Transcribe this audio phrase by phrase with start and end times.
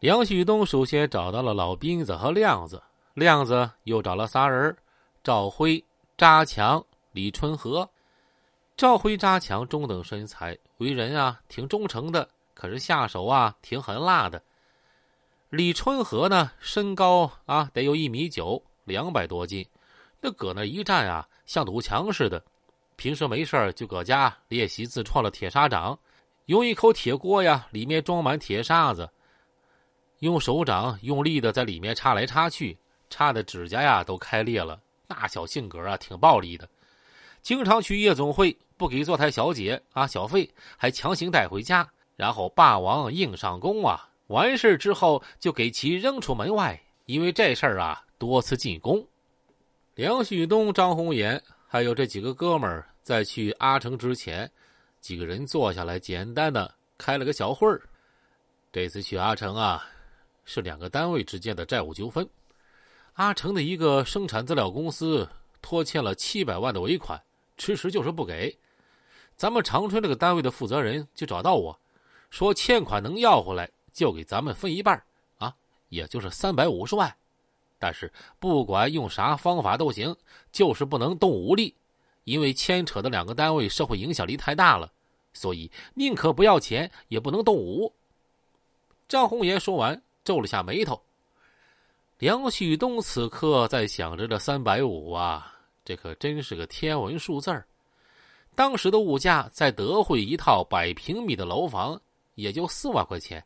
[0.00, 2.80] 梁旭东首先找到了老斌子和亮子，
[3.14, 4.76] 亮子又找了仨人：
[5.24, 5.84] 赵辉、
[6.16, 7.88] 扎强、李春和。
[8.76, 14.40] 赵辉、扎强中等身材，为人啊挺忠诚的，可是下手啊挺狠辣的。
[15.50, 19.66] 李春和呢，身高啊得有一米九，两百多斤，
[20.20, 22.40] 那搁那一站啊，像堵墙似的。
[22.94, 25.98] 平时没事就搁家练习自创的铁砂掌，
[26.46, 29.10] 用一口铁锅呀，里面装满铁砂子，
[30.20, 32.76] 用手掌用力的在里面插来插去，
[33.10, 34.80] 插的指甲呀都开裂了。
[35.06, 36.68] 那小性格啊，挺暴力的。
[37.40, 44.08] 经常去夜总会，不给坐台小姐啊小费，还强行带回家，然后霸王硬上弓啊！
[44.26, 49.06] 完事之后就给其扔出门外，因为这事儿啊多次进宫。
[49.94, 54.50] 梁旭东、张红岩还有这几个哥们儿在去阿城之前，
[55.00, 57.80] 几个人坐下来简单的开了个小会儿。
[58.70, 59.86] 这次去阿城啊，
[60.48, 62.26] 是两个单位之间的债务纠纷。
[63.12, 65.28] 阿城的一个生产资料公司
[65.60, 67.22] 拖欠了七百万的尾款。
[67.58, 68.56] 迟迟就是不给，
[69.36, 71.76] 咱们长春这个单位的负责人就找到我，
[72.30, 75.02] 说欠款能要回来就给咱们分一半
[75.36, 75.52] 啊，
[75.88, 77.12] 也就是三百五十万。
[77.78, 80.16] 但是不管用啥方法都行，
[80.50, 81.74] 就是不能动武力，
[82.24, 84.90] 因为牵扯的两个单位社会影响力太大了，
[85.32, 87.92] 所以宁可不要钱也不能动武。
[89.08, 91.02] 张红岩说完，皱了下眉头。
[92.18, 95.54] 梁旭东此刻在想着这三百五啊。
[95.86, 97.66] 这可真是个天文数字儿。
[98.54, 101.98] 当时的物价在德惠，一套百平米的楼房
[102.34, 103.42] 也就四万块钱，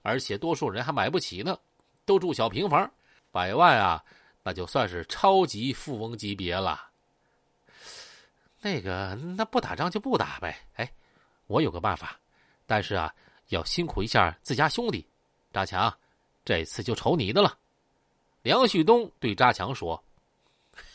[0.00, 1.58] 而且多数人还买不起呢，
[2.06, 2.90] 都住小平房。
[3.30, 4.02] 百万啊，
[4.42, 6.80] 那就算是超级富翁级别了。
[8.62, 10.56] 那个，那不打仗就不打呗。
[10.76, 10.90] 哎，
[11.46, 12.18] 我有个办法，
[12.64, 13.14] 但是啊，
[13.48, 15.06] 要辛苦一下自家兄弟。
[15.52, 15.94] 扎强，
[16.44, 17.56] 这次就瞅你的了。
[18.42, 20.02] 梁旭东对扎强说：“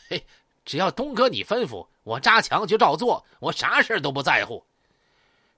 [0.08, 0.22] 嘿。”
[0.64, 4.62] 只要东哥你吩咐，我扎强就照做，我啥事都不在乎。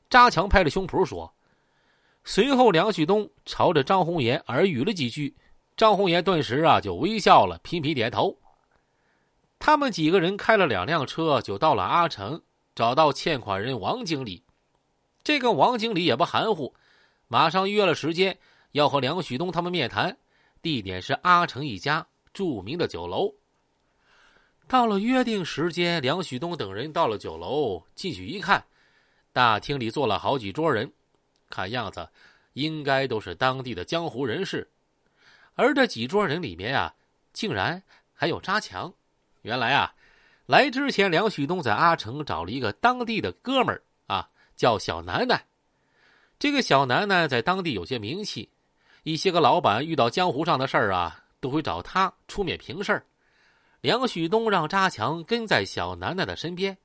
[0.09, 1.35] 扎强拍着胸脯说。
[2.23, 5.35] 随后，梁旭东朝着张红岩耳语了几句，
[5.77, 8.39] 张红岩顿时啊就微笑了，频频点头。
[9.59, 12.41] 他们几个人开了两辆车，就到了阿城，
[12.77, 14.45] 找到欠款人王经理。
[15.25, 16.73] 这个王经理也不含糊，
[17.27, 18.39] 马上约了时间，
[18.73, 20.17] 要和梁旭东他们面谈，
[20.63, 23.35] 地点是阿城一家著名的酒楼。
[24.69, 28.65] 到了约定时间，梁旭东等人到了酒楼，进去一看，
[29.33, 30.93] 大厅里坐了好几桌人，
[31.49, 32.09] 看样子
[32.53, 34.71] 应该都是当地的江湖人士。
[35.55, 36.95] 而这几桌人里面啊，
[37.33, 37.83] 竟然
[38.13, 38.93] 还有扎强。
[39.43, 39.93] 原来啊，
[40.47, 45.45] 来之前梁旭东在阿城找了一个当地的哥们儿啊，叫小楠楠。
[46.39, 48.49] 这个小楠楠在当地有些名气，
[49.03, 53.05] 一些个老板遇到江湖上的事儿啊，都会找他出面平事儿。
[53.81, 56.77] 梁旭东让扎强跟在小楠楠的身边，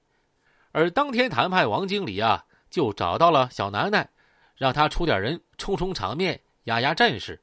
[0.71, 4.09] 而当天谈判王经理啊，就找到了小楠楠，
[4.55, 7.41] 让他出点人充充场面、压压阵势。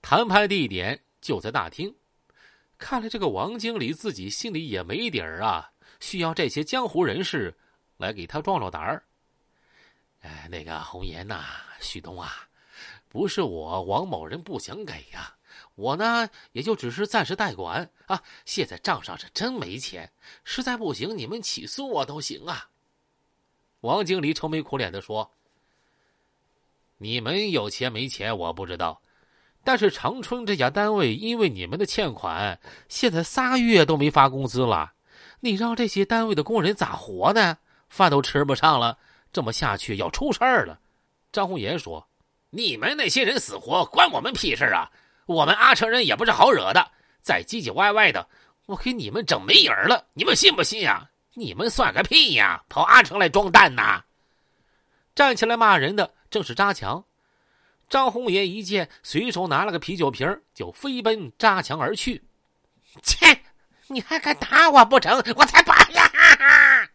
[0.00, 1.94] 谈判地点就在大厅，
[2.78, 5.70] 看来这个王经理自己心里也没底儿啊，
[6.00, 7.54] 需要这些江湖人士
[7.98, 9.04] 来给他壮壮胆儿。
[10.22, 11.44] 哎，那个红颜呐，
[11.80, 12.48] 旭东啊，
[13.08, 15.36] 不是我王某人不想给呀。
[15.74, 18.22] 我呢，也就只是暂时代管啊。
[18.44, 20.10] 现在账上是真没钱，
[20.44, 22.68] 实在不行，你们起诉我都行啊。
[23.80, 25.32] 王经理愁眉苦脸的说
[26.98, 29.00] ：“你们有钱没钱我不知道，
[29.64, 34.92] 但是长春这家单位因为你们的欠款，现在仨月都没发工资了。
[35.40, 37.58] 你让这些单位的工人咋活呢？
[37.88, 38.98] 饭都吃不上了，
[39.32, 40.78] 这么下去要出事儿了。”
[41.32, 42.06] 张红岩说
[42.54, 44.90] ：“你们那些人死活关我们屁事啊！”
[45.24, 46.90] 我们阿城人也不是好惹的，
[47.22, 48.28] 再唧唧歪歪的，
[48.66, 51.08] 我给你们整没影了，你们信不信呀？
[51.34, 52.62] 你们算个屁呀！
[52.68, 54.02] 跑阿城来装蛋呐！
[55.14, 57.04] 站起来骂人的正是扎强。
[57.88, 62.24] 张红岩一见，随手拿了个啤酒瓶，就飞奔扎强而去。
[63.02, 63.42] 切！
[63.86, 65.16] 你还敢打我不成？
[65.36, 66.90] 我才不呀！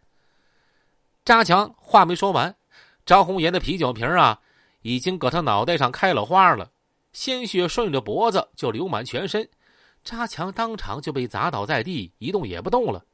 [1.24, 2.54] 扎强话没说完，
[3.06, 4.40] 张红岩的啤酒瓶啊，
[4.82, 6.70] 已经搁他脑袋上开了花了。
[7.12, 9.48] 鲜血顺着脖子就流满全身，
[10.04, 13.04] 扎强当场就被砸倒在地，一动也不动了。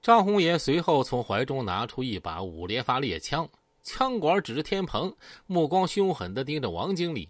[0.00, 3.48] 张红岩随后从怀中拿出一把五连发猎枪，
[3.82, 5.14] 枪管指着天棚，
[5.46, 7.28] 目光凶狠的盯着王经理。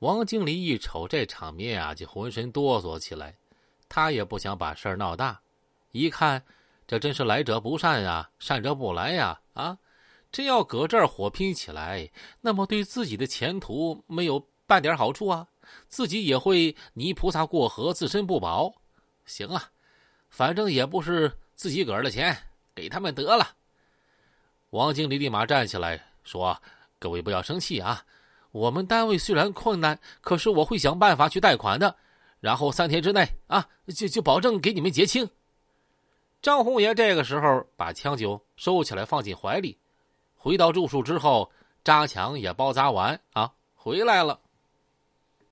[0.00, 3.34] 王经理一瞅这场面啊，就浑身哆嗦起来。
[3.88, 5.40] 他也不想把事儿闹大，
[5.92, 6.42] 一看
[6.86, 9.40] 这真是来者不善呀，善者不来呀！
[9.54, 9.78] 啊，
[10.30, 12.10] 真要搁这儿火拼起来，
[12.40, 14.46] 那么对自己的前途没有。
[14.68, 15.48] 半点好处啊，
[15.88, 18.70] 自己也会泥菩萨过河，自身不保。
[19.24, 19.70] 行啊，
[20.28, 22.36] 反正也不是自己个儿的钱，
[22.74, 23.56] 给他们得了。
[24.68, 26.54] 王经理立马站起来说
[27.00, 28.04] ：“各位不要生气啊，
[28.50, 31.96] 我们单位虽然困难，可是我会想办法去贷款的。
[32.38, 33.66] 然后三天之内啊，
[33.96, 35.26] 就就保证给你们结清。”
[36.42, 39.78] 张红爷这个时候把枪就收起来，放进怀里。
[40.38, 41.50] 回到住处之后，
[41.84, 44.38] 扎强也包扎完啊，回来了。